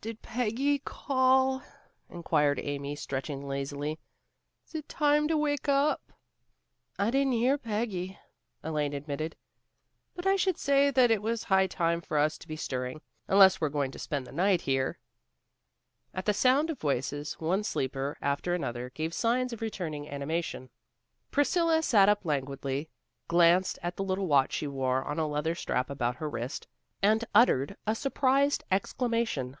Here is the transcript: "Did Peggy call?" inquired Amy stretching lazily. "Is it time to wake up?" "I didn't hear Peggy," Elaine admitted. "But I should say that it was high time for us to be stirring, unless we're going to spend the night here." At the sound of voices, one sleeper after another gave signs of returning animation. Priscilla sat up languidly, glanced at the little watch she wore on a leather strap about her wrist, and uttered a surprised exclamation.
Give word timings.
"Did 0.00 0.22
Peggy 0.22 0.78
call?" 0.78 1.60
inquired 2.08 2.60
Amy 2.62 2.94
stretching 2.94 3.48
lazily. 3.48 3.98
"Is 4.64 4.76
it 4.76 4.88
time 4.88 5.26
to 5.26 5.36
wake 5.36 5.68
up?" 5.68 6.12
"I 7.00 7.10
didn't 7.10 7.32
hear 7.32 7.58
Peggy," 7.58 8.16
Elaine 8.62 8.92
admitted. 8.92 9.34
"But 10.14 10.24
I 10.24 10.36
should 10.36 10.56
say 10.56 10.92
that 10.92 11.10
it 11.10 11.20
was 11.20 11.42
high 11.42 11.66
time 11.66 12.00
for 12.00 12.16
us 12.16 12.38
to 12.38 12.46
be 12.46 12.54
stirring, 12.54 13.00
unless 13.26 13.60
we're 13.60 13.70
going 13.70 13.90
to 13.90 13.98
spend 13.98 14.24
the 14.24 14.30
night 14.30 14.60
here." 14.60 15.00
At 16.14 16.26
the 16.26 16.32
sound 16.32 16.70
of 16.70 16.78
voices, 16.78 17.32
one 17.40 17.64
sleeper 17.64 18.16
after 18.22 18.54
another 18.54 18.90
gave 18.90 19.12
signs 19.12 19.52
of 19.52 19.60
returning 19.60 20.08
animation. 20.08 20.70
Priscilla 21.32 21.82
sat 21.82 22.08
up 22.08 22.24
languidly, 22.24 22.88
glanced 23.26 23.80
at 23.82 23.96
the 23.96 24.04
little 24.04 24.28
watch 24.28 24.52
she 24.52 24.68
wore 24.68 25.02
on 25.02 25.18
a 25.18 25.26
leather 25.26 25.56
strap 25.56 25.90
about 25.90 26.14
her 26.18 26.30
wrist, 26.30 26.68
and 27.02 27.24
uttered 27.34 27.76
a 27.84 27.96
surprised 27.96 28.62
exclamation. 28.70 29.56